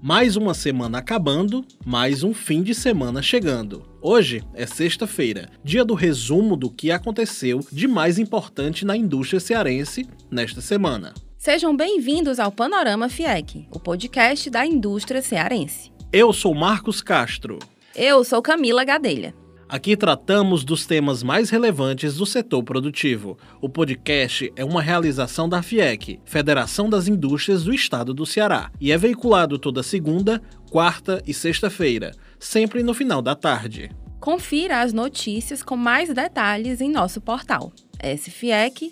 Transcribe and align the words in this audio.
Mais 0.00 0.36
uma 0.36 0.54
semana 0.54 0.98
acabando, 0.98 1.64
mais 1.84 2.22
um 2.22 2.32
fim 2.32 2.62
de 2.62 2.72
semana 2.72 3.20
chegando. 3.20 3.82
Hoje 4.00 4.44
é 4.54 4.64
sexta-feira, 4.64 5.50
dia 5.64 5.84
do 5.84 5.92
resumo 5.94 6.56
do 6.56 6.70
que 6.70 6.92
aconteceu 6.92 7.66
de 7.72 7.88
mais 7.88 8.16
importante 8.16 8.84
na 8.84 8.96
indústria 8.96 9.40
cearense 9.40 10.06
nesta 10.30 10.60
semana. 10.60 11.14
Sejam 11.36 11.76
bem-vindos 11.76 12.38
ao 12.38 12.52
Panorama 12.52 13.08
FIEC, 13.08 13.66
o 13.72 13.80
podcast 13.80 14.48
da 14.48 14.64
indústria 14.64 15.20
cearense. 15.20 15.90
Eu 16.12 16.32
sou 16.32 16.54
Marcos 16.54 17.02
Castro. 17.02 17.58
Eu 17.92 18.22
sou 18.22 18.40
Camila 18.40 18.84
Gadelha. 18.84 19.34
Aqui 19.68 19.94
tratamos 19.98 20.64
dos 20.64 20.86
temas 20.86 21.22
mais 21.22 21.50
relevantes 21.50 22.16
do 22.16 22.24
setor 22.24 22.62
produtivo. 22.62 23.36
O 23.60 23.68
podcast 23.68 24.50
é 24.56 24.64
uma 24.64 24.80
realização 24.80 25.46
da 25.46 25.62
FIEC, 25.62 26.18
Federação 26.24 26.88
das 26.88 27.06
Indústrias 27.06 27.64
do 27.64 27.74
Estado 27.74 28.14
do 28.14 28.24
Ceará, 28.24 28.70
e 28.80 28.90
é 28.90 28.96
veiculado 28.96 29.58
toda 29.58 29.82
segunda, 29.82 30.40
quarta 30.70 31.22
e 31.26 31.34
sexta-feira, 31.34 32.12
sempre 32.40 32.82
no 32.82 32.94
final 32.94 33.20
da 33.20 33.34
tarde. 33.34 33.90
Confira 34.18 34.80
as 34.80 34.94
notícias 34.94 35.62
com 35.62 35.76
mais 35.76 36.12
detalhes 36.14 36.80
em 36.80 36.90
nosso 36.90 37.20
portal 37.20 37.70
sfiec.org.br. 38.02 38.88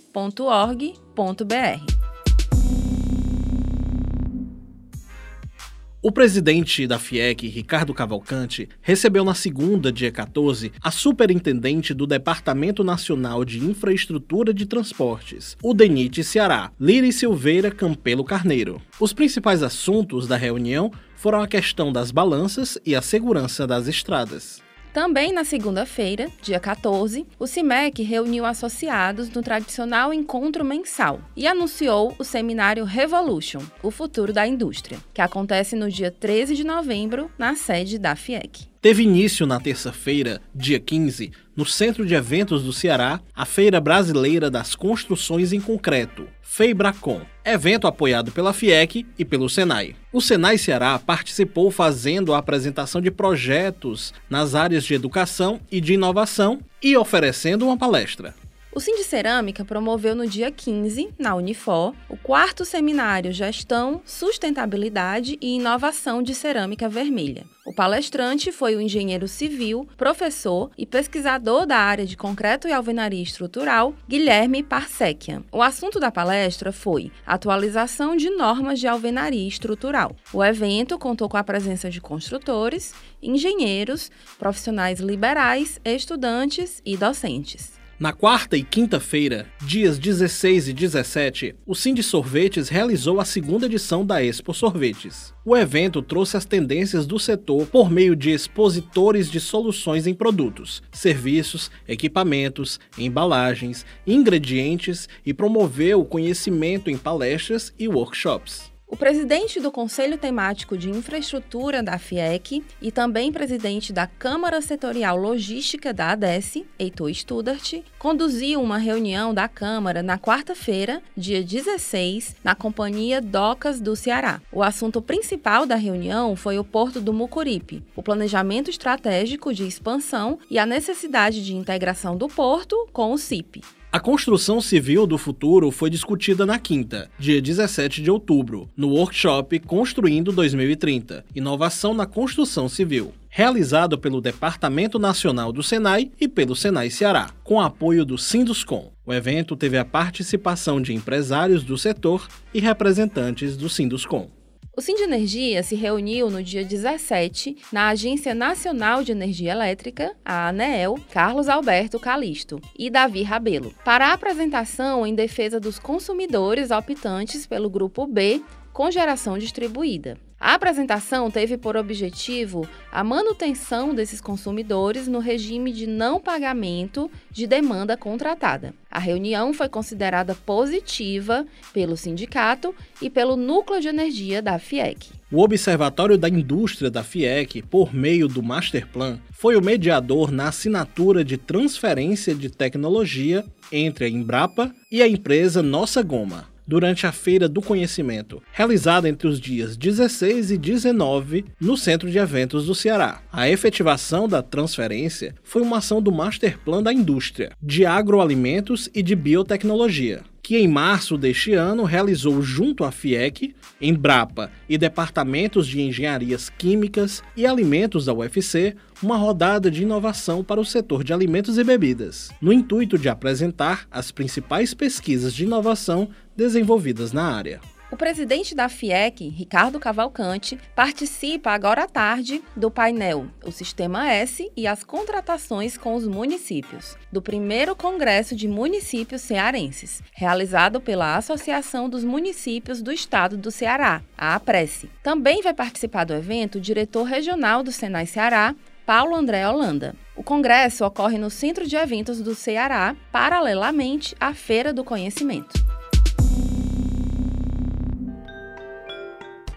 O 6.07 6.13
presidente 6.13 6.87
da 6.87 7.01
FIEC, 7.01 7.49
Ricardo 7.49 7.93
Cavalcante, 7.93 8.69
recebeu 8.81 9.25
na 9.25 9.35
segunda, 9.35 9.91
dia 9.91 10.13
14, 10.13 10.71
a 10.81 10.93
superintendente 10.93 11.93
do 11.93 12.07
Departamento 12.07 12.85
Nacional 12.85 13.45
de 13.45 13.59
Infraestrutura 13.59 14.55
de 14.55 14.67
Transportes, 14.67 15.57
o 15.61 15.75
DENIT 15.75 16.23
Ceará, 16.23 16.71
Liri 16.81 17.13
Silveira 17.13 17.73
Campelo 17.73 18.23
Carneiro. 18.23 18.81
Os 19.01 19.13
principais 19.13 19.65
assuntos 19.65 20.29
da 20.29 20.37
reunião 20.37 20.93
foram 21.17 21.43
a 21.43 21.49
questão 21.49 21.93
das 21.93 22.13
balanças 22.13 22.79
e 22.87 22.95
a 22.95 23.03
segurança 23.03 23.67
das 23.67 23.89
estradas. 23.89 24.65
Também 24.97 25.31
na 25.31 25.45
segunda-feira, 25.45 26.27
dia 26.41 26.59
14, 26.59 27.27
o 27.39 27.47
CIMEC 27.47 28.03
reuniu 28.03 28.47
associados 28.47 29.29
no 29.29 29.43
tradicional 29.43 30.11
encontro 30.11 30.65
mensal 30.65 31.21
e 31.37 31.47
anunciou 31.47 32.15
o 32.19 32.25
seminário 32.25 32.83
Revolution, 32.83 33.61
o 33.83 33.91
futuro 33.91 34.33
da 34.33 34.47
indústria, 34.47 34.99
que 35.13 35.21
acontece 35.21 35.77
no 35.77 35.91
dia 35.91 36.11
13 36.11 36.55
de 36.55 36.65
novembro 36.65 37.31
na 37.37 37.55
sede 37.55 37.99
da 37.99 38.17
FIEC. 38.17 38.75
Teve 38.87 39.03
início 39.03 39.49
na 39.49 39.59
terça-feira, 39.59 40.41
dia 40.55 40.79
15, 40.79 41.33
no 41.57 41.67
Centro 41.67 42.07
de 42.07 42.15
Eventos 42.15 42.63
do 42.63 42.73
Ceará, 42.73 43.21
a 43.35 43.45
Feira 43.45 43.81
Brasileira 43.81 44.49
das 44.49 44.77
Construções 44.77 45.53
em 45.53 45.61
Concreto, 45.61 46.29
FEIBRACON, 46.41 47.23
evento 47.45 47.89
apoiado 47.89 48.31
pela 48.31 48.53
FIEC 48.53 49.05
e 49.19 49.25
pelo 49.25 49.49
Senai. 49.49 49.97
O 50.13 50.21
Senai 50.21 50.57
Ceará 50.57 51.01
participou 51.01 51.69
fazendo 51.73 52.33
a 52.33 52.39
apresentação 52.39 53.01
de 53.01 53.11
projetos 53.11 54.15
nas 54.31 54.55
áreas 54.55 54.85
de 54.85 54.95
educação 54.95 55.59
e 55.69 55.81
de 55.81 55.95
inovação 55.95 56.61
e 56.81 56.97
oferecendo 56.97 57.67
uma 57.67 57.77
palestra. 57.77 58.37
O 58.77 58.81
Cindy 58.81 59.05
Cerâmica 59.05 59.65
promoveu 59.65 60.15
no 60.15 60.27
dia 60.27 60.51
15, 60.51 61.09
na 61.19 61.35
Unifor, 61.35 61.95
o 62.11 62.17
quarto 62.19 62.63
seminário 62.63 63.33
Gestão, 63.33 64.03
Sustentabilidade 64.05 65.39
e 65.41 65.57
Inovação 65.57 66.23
de 66.23 66.35
Cerâmica 66.35 66.87
Vermelha. 66.87 67.47
O 67.65 67.73
palestrante 67.73 68.53
foi 68.53 68.77
o 68.77 68.81
engenheiro 68.81 69.27
civil, 69.27 69.89
professor 69.97 70.71
e 70.77 70.85
pesquisador 70.85 71.65
da 71.65 71.79
área 71.79 72.05
de 72.05 72.19
concreto 72.19 72.69
e 72.69 72.73
alvenaria 72.73 73.23
estrutural, 73.23 73.95
Guilherme 74.07 74.63
Parsequian. 74.63 75.43
O 75.51 75.63
assunto 75.63 75.99
da 75.99 76.11
palestra 76.11 76.71
foi 76.71 77.11
atualização 77.27 78.15
de 78.15 78.29
normas 78.29 78.79
de 78.79 78.87
alvenaria 78.87 79.49
estrutural. 79.49 80.15
O 80.35 80.45
evento 80.45 80.99
contou 80.99 81.31
com 81.31 81.39
a 81.39 81.43
presença 81.43 81.89
de 81.89 81.99
construtores, 81.99 82.95
engenheiros, 83.23 84.11
profissionais 84.39 85.01
liberais, 85.01 85.81
estudantes 85.83 86.83
e 86.85 86.95
docentes. 86.95 87.76
Na 87.99 88.13
quarta 88.13 88.59
e 88.59 88.63
quinta-feira, 88.63 89.47
dias 89.63 89.99
16 89.99 90.69
e 90.69 90.73
17, 90.75 91.55
o 91.65 91.75
Cindy 91.75 92.03
Sorvetes 92.03 92.69
realizou 92.69 93.19
a 93.19 93.25
segunda 93.25 93.65
edição 93.65 94.05
da 94.05 94.23
Expo 94.23 94.53
Sorvetes. 94.53 95.33
O 95.47 95.57
evento 95.57 96.03
trouxe 96.03 96.37
as 96.37 96.45
tendências 96.45 97.07
do 97.07 97.19
setor 97.19 97.67
por 97.67 97.91
meio 97.91 98.15
de 98.15 98.33
expositores 98.33 99.31
de 99.31 99.41
soluções 99.41 100.07
em 100.07 100.13
produtos, 100.13 100.83
serviços, 100.93 101.71
equipamentos, 101.89 102.79
embalagens, 102.99 103.87
ingredientes 104.07 105.09
e 105.25 105.33
promoveu 105.33 106.03
o 106.03 106.05
conhecimento 106.05 106.91
em 106.91 106.99
palestras 106.99 107.73
e 107.79 107.89
workshops. 107.89 108.76
O 108.89 108.97
presidente 108.97 109.59
do 109.59 109.73
Conselho 109.73 110.17
Temático 110.17 110.79
de 110.79 110.89
Infraestrutura 110.89 111.83
da 111.83 111.99
FIEC 111.99 112.65
e 112.81 112.93
também 112.93 113.33
presidente 113.33 113.93
da 113.93 114.07
Câmara 114.07 114.63
Setorial 114.63 115.17
Logística 115.17 115.93
da 115.93 116.13
ADES, 116.13 116.63
Heitor 116.79 117.13
Studart, 117.13 117.83
conduziu 117.99 118.63
uma 118.63 118.79
reunião 118.79 119.35
da 119.35 119.49
Câmara 119.49 120.05
na 120.05 120.17
quarta-feira, 120.17 121.03
dia 121.17 121.43
16, 121.43 122.37
na 122.45 122.55
Companhia 122.55 123.21
Docas 123.21 123.81
do 123.81 123.97
Ceará. 123.97 124.41
O 124.53 124.63
assunto 124.63 125.03
principal 125.03 125.67
da 125.67 125.75
reunião 125.75 126.37
foi 126.37 126.57
o 126.57 126.65
Porto 126.65 127.01
do 127.01 127.13
Mucuripe, 127.13 127.83
o 127.97 128.05
planejamento 128.05 128.71
estratégico 128.71 129.53
de 129.53 129.67
expansão 129.67 130.39
e 130.49 130.61
a 130.61 130.65
necessidade 130.65 131.45
de 131.45 131.57
integração 131.57 132.17
do 132.17 132.29
porto 132.29 132.89
com 132.93 133.13
o 133.13 133.19
CIP. 133.19 133.63
A 133.97 133.99
construção 133.99 134.61
civil 134.61 135.07
do 135.07 135.17
futuro 135.17 135.71
foi 135.71 135.89
discutida 135.89 136.45
na 136.45 136.59
quinta, 136.59 137.09
dia 137.19 137.41
17 137.41 138.03
de 138.03 138.11
outubro, 138.11 138.69
no 138.77 138.91
workshop 138.91 139.59
Construindo 139.61 140.31
2030 140.33 141.25
Inovação 141.35 141.95
na 141.95 142.05
Construção 142.05 142.69
Civil, 142.69 143.15
realizado 143.31 143.97
pelo 143.97 144.21
Departamento 144.21 144.99
Nacional 144.99 145.51
do 145.51 145.63
Senai 145.63 146.11
e 146.21 146.29
pelo 146.29 146.55
Senai 146.55 146.91
Ceará, 146.91 147.31
com 147.43 147.59
apoio 147.59 148.05
do 148.05 148.19
Sinduscom. 148.19 148.93
O 149.07 149.15
evento 149.15 149.57
teve 149.57 149.79
a 149.79 149.85
participação 149.87 150.79
de 150.79 150.93
empresários 150.93 151.65
do 151.65 151.79
setor 151.79 152.29
e 152.53 152.61
representantes 152.61 153.57
do 153.57 153.67
Sinduscom. 153.71 154.29
O 154.77 154.83
Sindenergia 154.83 155.63
se 155.63 155.75
reuniu 155.75 156.29
no 156.29 156.43
dia 156.43 156.63
17 156.63 157.57
na 157.73 157.89
Agência 157.89 158.35
Nacional 158.35 159.03
de 159.03 159.11
Energia 159.11 159.53
Elétrica, 159.53 160.15
a 160.23 160.49
ANEEL, 160.49 160.99
Carlos 161.11 161.49
Alberto 161.49 161.99
Calisto 161.99 162.61
e 162.79 162.91
Davi 162.91 163.23
Rabelo, 163.23 163.73
para 163.83 164.09
a 164.09 164.13
apresentação 164.13 165.07
em 165.07 165.15
defesa 165.15 165.59
dos 165.59 165.79
consumidores 165.79 166.71
optantes 166.71 167.47
pelo 167.47 167.71
Grupo 167.71 168.07
B 168.07 168.43
com 168.71 168.91
geração 168.91 169.39
distribuída. 169.39 170.19
A 170.39 170.53
apresentação 170.53 171.31
teve 171.31 171.57
por 171.57 171.79
objetivo 171.79 172.69
a 172.93 173.03
manutenção 173.03 173.95
desses 173.95 174.21
consumidores 174.21 175.09
no 175.09 175.19
regime 175.19 175.73
de 175.73 175.87
não 175.87 176.21
pagamento 176.21 177.11
de 177.31 177.47
demanda 177.47 177.97
contratada. 177.97 178.75
A 178.91 178.99
reunião 178.99 179.55
foi 179.55 179.69
considerada 179.69 180.35
positiva 180.35 181.47
pelo 181.73 181.97
sindicato 181.97 182.75
e 183.01 183.09
pelo 183.09 183.35
Núcleo 183.35 183.81
de 183.81 183.89
Energia 183.89 184.43
da 184.43 184.59
FIEC. 184.59 185.11
O 185.33 185.43
Observatório 185.43 186.19
da 186.19 186.29
Indústria 186.29 186.91
da 186.91 187.03
FIEC, 187.03 187.63
por 187.63 187.95
meio 187.95 188.29
do 188.29 188.43
Masterplan, 188.43 189.19
foi 189.33 189.57
o 189.57 189.63
mediador 189.63 190.31
na 190.31 190.49
assinatura 190.49 191.25
de 191.25 191.39
transferência 191.39 192.35
de 192.35 192.51
tecnologia 192.51 193.45
entre 193.73 194.05
a 194.05 194.09
Embrapa 194.09 194.73
e 194.93 195.03
a 195.03 195.09
empresa 195.09 195.63
Nossa 195.63 196.03
Goma 196.03 196.56
durante 196.67 197.07
a 197.07 197.13
Feira 197.13 197.49
do 197.49 197.63
Conhecimento, 197.63 198.43
realizada 198.53 199.09
entre 199.09 199.29
os 199.29 199.41
dias 199.41 199.77
16 199.77 200.51
e 200.51 200.59
19 200.59 201.45
no 201.61 201.77
Centro 201.77 202.11
de 202.11 202.19
Eventos 202.19 202.67
do 202.67 202.75
Ceará. 202.75 203.23
A 203.33 203.49
efetivação 203.49 204.29
da 204.29 204.43
transferência 204.43 205.35
foi 205.43 205.63
uma 205.63 205.79
ação 205.79 206.03
do 206.03 206.13
Master 206.13 206.59
Plan 206.59 206.83
da 206.83 206.93
Indústria, 206.93 207.53
de 207.63 207.87
Agroalimentos 207.87 208.89
e 208.95 209.03
de 209.03 209.15
Biotecnologia, 209.15 210.23
que 210.47 210.57
em 210.57 210.69
março 210.69 211.19
deste 211.19 211.55
ano 211.55 211.83
realizou 211.83 212.41
junto 212.41 212.85
à 212.85 212.93
FIEC, 212.93 213.53
Embrapa 213.81 214.49
e 214.69 214.79
departamentos 214.79 215.67
de 215.67 215.83
engenharias 215.83 216.49
químicas 216.49 217.21
e 217.37 217.45
alimentos 217.45 218.05
da 218.05 218.15
UFC 218.15 218.77
uma 219.03 219.17
rodada 219.17 219.69
de 219.69 219.83
inovação 219.83 220.45
para 220.45 220.61
o 220.61 220.65
setor 220.65 221.03
de 221.03 221.13
alimentos 221.13 221.59
e 221.59 221.65
bebidas, 221.65 222.31
no 222.41 222.53
intuito 222.53 222.97
de 222.97 223.09
apresentar 223.09 223.89
as 223.91 224.13
principais 224.13 224.73
pesquisas 224.73 225.35
de 225.35 225.43
inovação 225.43 226.11
desenvolvidas 226.37 227.13
na 227.13 227.25
área. 227.25 227.61
O 227.91 227.97
presidente 227.97 228.53
da 228.53 228.69
FIEC, 228.69 229.29
Ricardo 229.29 229.79
Cavalcante, 229.79 230.59
participa 230.75 231.53
agora 231.53 231.85
à 231.85 231.87
tarde 231.87 232.43
do 232.57 232.69
painel 232.69 233.29
O 233.45 233.53
Sistema 233.53 234.11
S 234.11 234.51
e 234.57 234.67
as 234.67 234.83
contratações 234.83 235.79
com 235.79 235.95
os 235.95 236.07
municípios, 236.07 236.97
do 237.13 237.23
primeiro 237.23 237.77
Congresso 237.77 238.35
de 238.35 238.49
Municípios 238.49 239.23
Cearenses, 239.23 240.03
realizado 240.13 240.81
pela 240.81 241.17
Associação 241.17 241.89
dos 241.89 242.03
Municípios 242.03 242.83
do 242.83 242.91
Estado 242.91 243.37
do 243.37 243.53
Ceará, 243.53 244.03
a 244.19 244.35
APRESE. 244.35 244.91
Também 245.03 245.41
vai 245.41 245.55
participar 245.55 246.05
do 246.05 246.15
evento 246.15 246.59
o 246.59 246.61
diretor 246.61 247.05
regional 247.05 247.63
do 247.63 247.71
Senai 247.71 248.07
Ceará, 248.07 248.55
Paulo 248.85 249.15
André 249.15 249.49
Holanda. 249.49 249.95
O 250.17 250.23
congresso 250.23 250.85
ocorre 250.85 251.19
no 251.19 251.31
Centro 251.31 251.67
de 251.67 251.77
Eventos 251.77 252.21
do 252.21 252.35
Ceará, 252.35 252.97
paralelamente 253.13 254.15
à 254.19 254.35
Feira 254.35 254.73
do 254.73 254.85
Conhecimento. 254.85 255.76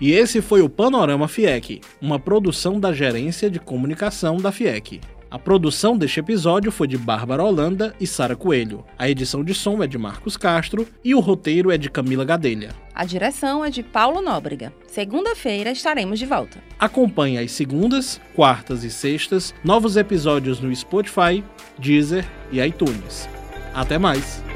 E 0.01 0.12
esse 0.12 0.42
foi 0.42 0.62
o 0.62 0.69
Panorama 0.69 1.28
FIEC, 1.28 1.81
uma 2.01 2.18
produção 2.18 2.80
da 2.80 2.94
Gerência 2.94 3.50
de 3.50 3.60
Comunicação 3.60 4.38
da 4.38 4.51
FIEC. 4.51 5.01
A 5.31 5.38
produção 5.38 5.96
deste 5.96 6.19
episódio 6.19 6.72
foi 6.72 6.88
de 6.88 6.98
Bárbara 6.98 7.44
Holanda 7.44 7.94
e 8.00 8.07
Sara 8.07 8.36
Coelho. 8.36 8.84
A 8.98 9.07
edição 9.07 9.44
de 9.44 9.54
som 9.54 9.84
é 9.84 9.88
de 9.88 9.98
Marcos 9.98 10.36
Castro 10.36 10.88
e 11.04 11.13
o 11.13 11.19
roteiro 11.19 11.69
é 11.69 11.78
de 11.78 11.90
Camila 11.90 12.25
Gadelha. 12.25 12.69
A 12.96 13.06
direção 13.06 13.63
é 13.63 13.69
de 13.69 13.84
Paulo 13.84 14.22
Nóbrega. 14.22 14.74
Segunda-feira 14.88 15.72
estaremos 15.72 16.18
de 16.18 16.25
volta. 16.25 16.57
Acompanhe 16.80 17.38
às 17.38 17.52
segundas, 17.52 18.19
quartas 18.36 18.84
e 18.84 18.90
sextas 18.90 19.54
novos 19.63 19.98
episódios 19.98 20.60
no 20.60 20.75
Spotify, 20.75 21.44
Deezer 21.78 22.25
e 22.52 22.60
iTunes. 22.60 23.30
Até 23.74 24.00
mais! 24.00 24.49